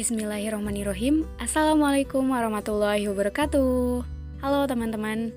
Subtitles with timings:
[0.00, 4.00] Bismillahirrahmanirrahim Assalamualaikum warahmatullahi wabarakatuh
[4.40, 5.28] Halo teman-teman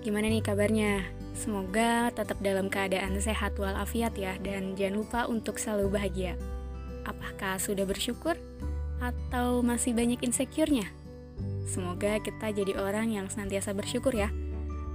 [0.00, 1.04] Gimana nih kabarnya?
[1.36, 6.40] Semoga tetap dalam keadaan sehat walafiat ya Dan jangan lupa untuk selalu bahagia
[7.04, 8.32] Apakah sudah bersyukur?
[9.04, 10.88] Atau masih banyak insecure-nya?
[11.68, 14.32] Semoga kita jadi orang yang senantiasa bersyukur ya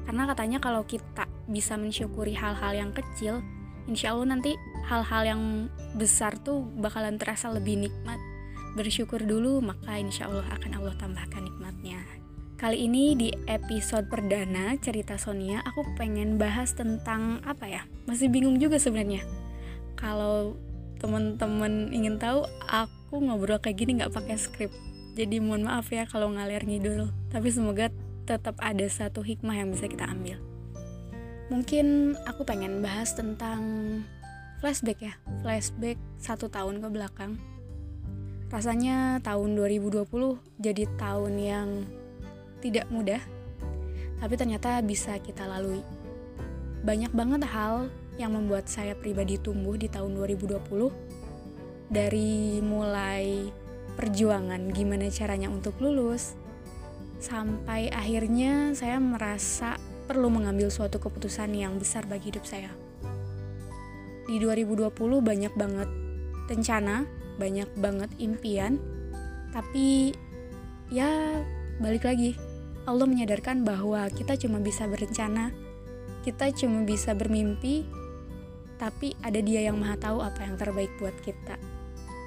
[0.10, 3.46] Karena katanya kalau kita bisa mensyukuri hal-hal yang kecil
[3.86, 4.58] Insya Allah nanti
[4.90, 5.42] hal-hal yang
[6.02, 8.33] besar tuh bakalan terasa lebih nikmat
[8.74, 12.02] bersyukur dulu maka insya Allah akan Allah tambahkan nikmatnya.
[12.58, 17.82] Kali ini di episode perdana cerita Sonia aku pengen bahas tentang apa ya?
[18.10, 19.22] Masih bingung juga sebenarnya.
[19.94, 20.58] Kalau
[20.98, 24.72] teman-teman ingin tahu aku ngobrol kayak gini nggak pakai skrip.
[25.14, 27.94] Jadi mohon maaf ya kalau ngalir ngidul tapi semoga
[28.26, 30.42] tetap ada satu hikmah yang bisa kita ambil.
[31.52, 33.62] Mungkin aku pengen bahas tentang
[34.64, 35.14] flashback ya.
[35.44, 37.38] Flashback satu tahun ke belakang
[38.54, 40.06] Rasanya tahun 2020
[40.62, 41.70] jadi tahun yang
[42.62, 43.18] tidak mudah,
[44.22, 45.82] tapi ternyata bisa kita lalui.
[46.86, 47.90] Banyak banget hal
[48.22, 50.70] yang membuat saya pribadi tumbuh di tahun 2020
[51.90, 53.50] dari mulai
[53.98, 56.38] perjuangan gimana caranya untuk lulus
[57.18, 62.70] sampai akhirnya saya merasa perlu mengambil suatu keputusan yang besar bagi hidup saya.
[64.30, 64.94] Di 2020
[65.26, 65.90] banyak banget
[66.54, 68.78] rencana banyak banget impian
[69.54, 70.14] tapi
[70.90, 71.42] ya
[71.82, 72.38] balik lagi
[72.84, 75.54] Allah menyadarkan bahwa kita cuma bisa berencana
[76.24, 77.84] kita cuma bisa bermimpi
[78.84, 81.56] tapi ada dia yang maha tahu apa yang terbaik buat kita.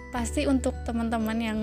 [0.09, 1.61] Pasti untuk teman-teman yang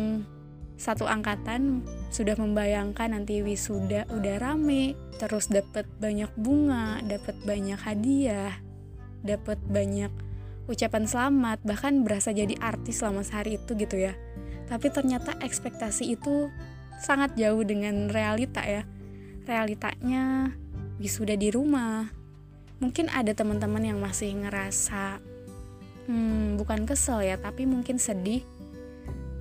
[0.77, 8.57] satu angkatan sudah membayangkan nanti wisuda udah rame terus dapat banyak bunga dapat banyak hadiah
[9.21, 10.09] dapat banyak
[10.67, 14.15] ucapan selamat, bahkan berasa jadi artis selama sehari itu gitu ya.
[14.71, 16.47] Tapi ternyata ekspektasi itu
[17.03, 18.87] sangat jauh dengan realita ya.
[19.43, 20.55] Realitanya
[21.03, 22.07] wisuda di rumah.
[22.79, 25.19] Mungkin ada teman-teman yang masih ngerasa
[26.07, 28.43] hmm, bukan kesel ya, tapi mungkin sedih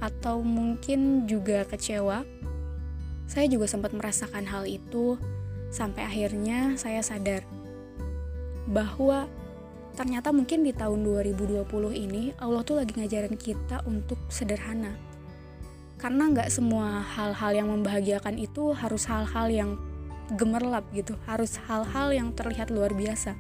[0.03, 2.27] atau mungkin juga kecewa.
[3.31, 5.17] Saya juga sempat merasakan hal itu
[5.71, 7.47] sampai akhirnya saya sadar
[8.69, 9.31] bahwa
[9.93, 11.65] ternyata mungkin di tahun 2020
[11.95, 14.97] ini Allah tuh lagi ngajarin kita untuk sederhana.
[16.01, 19.71] Karena nggak semua hal-hal yang membahagiakan itu harus hal-hal yang
[20.33, 23.37] gemerlap gitu harus hal-hal yang terlihat luar biasa.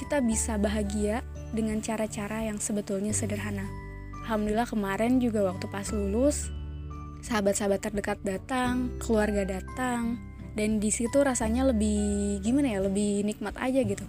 [0.00, 1.22] Kita bisa bahagia
[1.54, 3.68] dengan cara-cara yang sebetulnya sederhana.
[4.26, 6.50] Alhamdulillah kemarin juga waktu pas lulus
[7.22, 10.18] sahabat-sahabat terdekat datang keluarga datang
[10.58, 14.02] dan di situ rasanya lebih gimana ya lebih nikmat aja gitu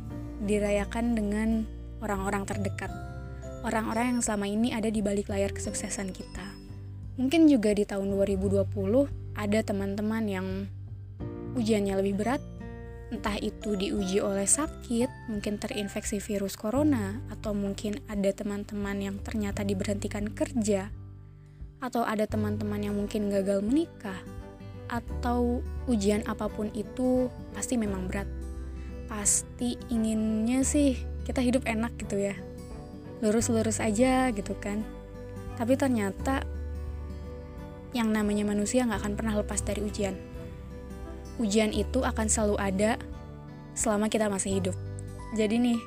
[0.44, 1.50] dirayakan dengan
[2.04, 2.92] orang-orang terdekat,
[3.64, 6.44] orang-orang yang selama ini ada di balik layar kesuksesan kita.
[7.16, 8.68] Mungkin juga di tahun 2020
[9.40, 10.48] ada teman-teman yang
[11.56, 12.42] ujiannya lebih berat,
[13.14, 19.64] entah itu diuji oleh sakit, mungkin terinfeksi virus corona, atau mungkin ada teman-teman yang ternyata
[19.64, 20.90] diberhentikan kerja,
[21.80, 24.18] atau ada teman-teman yang mungkin gagal menikah,
[24.90, 28.43] atau ujian apa pun itu pasti memang berat
[29.14, 30.98] pasti inginnya sih
[31.30, 32.34] kita hidup enak gitu ya.
[33.22, 34.82] Lurus-lurus aja gitu kan.
[35.54, 36.42] Tapi ternyata
[37.94, 40.18] yang namanya manusia nggak akan pernah lepas dari ujian.
[41.38, 42.98] Ujian itu akan selalu ada
[43.78, 44.76] selama kita masih hidup.
[45.38, 45.80] Jadi nih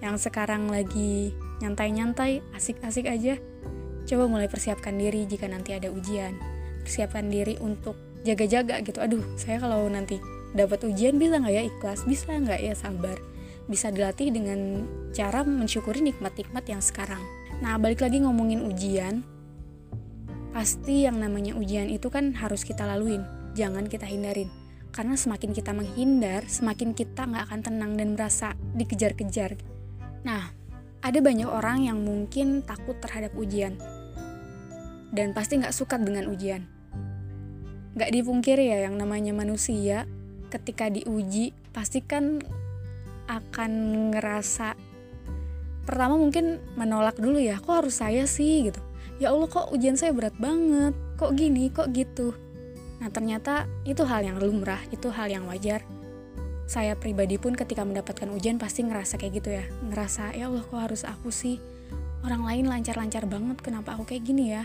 [0.00, 3.36] yang sekarang lagi nyantai-nyantai asik-asik aja
[4.08, 6.40] coba mulai persiapkan diri jika nanti ada ujian.
[6.88, 8.96] Persiapkan diri untuk jaga-jaga gitu.
[8.96, 10.16] Aduh saya kalau nanti
[10.52, 12.04] dapat ujian bisa nggak ya ikhlas?
[12.04, 13.16] Bisa nggak ya sabar?
[13.68, 14.84] Bisa dilatih dengan
[15.16, 17.20] cara mensyukuri nikmat-nikmat yang sekarang.
[17.64, 19.24] Nah balik lagi ngomongin ujian.
[20.52, 23.24] Pasti yang namanya ujian itu kan harus kita laluin
[23.56, 24.48] jangan kita hindarin.
[24.92, 29.56] Karena semakin kita menghindar semakin kita nggak akan tenang dan merasa dikejar-kejar.
[30.24, 30.52] Nah
[31.00, 33.80] ada banyak orang yang mungkin takut terhadap ujian.
[35.12, 36.68] Dan pasti nggak suka dengan ujian.
[37.96, 40.08] Nggak dipungkiri ya yang namanya manusia
[40.52, 42.44] ketika diuji pasti kan
[43.32, 43.72] akan
[44.12, 44.76] ngerasa
[45.88, 48.68] pertama mungkin menolak dulu ya kok harus saya sih?
[48.68, 48.78] gitu.
[49.16, 52.36] Ya Allah kok ujian saya berat banget kok gini kok gitu.
[53.00, 55.82] Nah ternyata itu hal yang lumrah itu hal yang wajar.
[56.68, 59.64] Saya pribadi pun ketika mendapatkan ujian pasti ngerasa kayak gitu ya.
[59.88, 61.58] Ngerasa ya Allah kok harus aku sih?
[62.22, 64.64] Orang lain lancar-lancar banget kenapa aku kayak gini ya?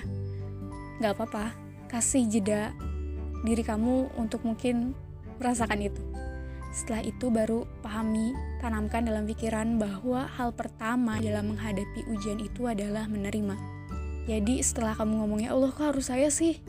[1.01, 1.45] Nggak apa-apa
[1.87, 2.75] kasih jeda
[3.41, 4.93] diri kamu untuk mungkin
[5.37, 6.01] merasakan itu.
[6.75, 13.09] Setelah itu baru pahami, tanamkan dalam pikiran bahwa hal pertama dalam menghadapi ujian itu adalah
[13.09, 13.55] menerima.
[14.27, 16.59] Jadi setelah kamu ngomongnya Allah kok harus saya sih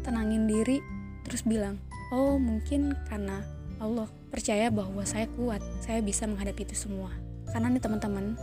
[0.00, 0.80] tenangin diri
[1.24, 1.78] terus bilang
[2.10, 3.44] oh mungkin karena
[3.78, 7.12] Allah percaya bahwa saya kuat saya bisa menghadapi itu semua
[7.54, 8.34] karena nih teman-teman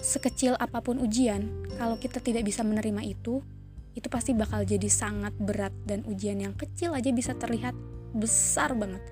[0.00, 3.44] sekecil apa pun ujian kalau kita tidak bisa menerima itu
[3.92, 7.76] itu pasti bakal jadi sangat berat dan ujian yang kecil aja bisa terlihat
[8.14, 9.02] besar banget.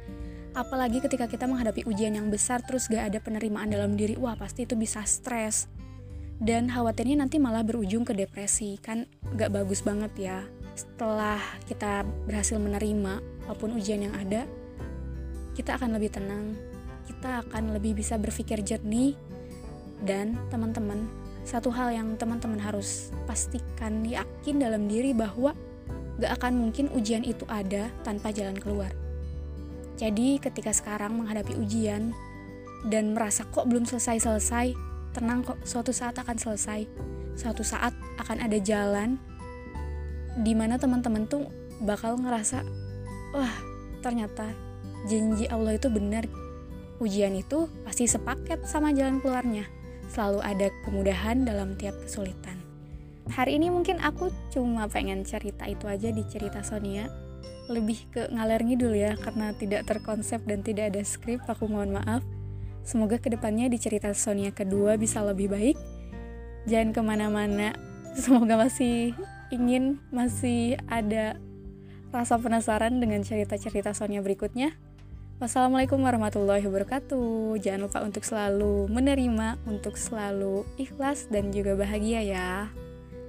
[0.57, 4.67] Apalagi ketika kita menghadapi ujian yang besar terus gak ada penerimaan dalam diri wah pasti
[4.67, 5.71] itu bisa stres.
[6.39, 8.79] Dan khawatirnya nanti malah berujung ke depresi.
[8.79, 10.39] Kan gak bagus banget ya
[10.79, 14.47] setelah kita berhasil menerima apa pun ujian yang ada
[15.59, 16.55] kita akan lebih tenang
[17.11, 19.19] kita akan lebih bisa berpikir jernih
[20.07, 21.11] dan teman-teman
[21.43, 25.51] satu hal yang teman-teman harus pastikan yakin dalam diri bahwa
[26.19, 28.91] gak akan mungkin ujian itu ada tanpa jalan keluar.
[29.99, 32.15] Jadi ketika sekarang menghadapi ujian
[32.87, 34.75] dan merasa kok belum selesai-selesai
[35.15, 36.87] tenang kok suatu saat akan selesai.
[37.39, 39.19] Suatu saat akan ada jalan
[40.43, 41.47] di mana teman-teman tuh
[41.83, 42.63] bakal ngerasa
[43.35, 43.55] wah
[44.03, 44.47] ternyata
[45.07, 46.27] janji Allah itu benar.
[46.99, 49.71] Ujian itu pasti sepaket sama jalan keluarnya.
[50.11, 52.58] Selalu ada kemudahan dalam tiap kesulitan
[53.33, 57.09] hari ini mungkin aku cuma pengen cerita itu aja di cerita Sonia
[57.69, 62.25] lebih ke ngalir ngidul ya karena tidak terkonsep dan tidak ada skrip aku mohon maaf
[62.89, 65.77] Semoga ke depannya di cerita Sonia kedua bisa lebih baik.
[66.65, 67.77] Jangan ke mana-mana.
[68.17, 69.13] Semoga masih
[69.53, 71.37] ingin, masih ada
[72.09, 74.73] rasa penasaran dengan cerita-cerita Sonia berikutnya.
[75.37, 77.61] Wassalamualaikum warahmatullahi wabarakatuh.
[77.61, 82.73] Jangan lupa untuk selalu menerima, untuk selalu ikhlas dan juga bahagia ya.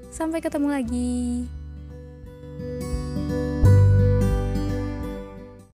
[0.10, 1.46] Sampai ketemu lagi.
[2.60, 2.89] thank you